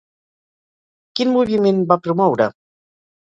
Quin 1.19 1.29
moviment 1.35 1.83
va 1.93 1.99
promoure? 2.07 2.49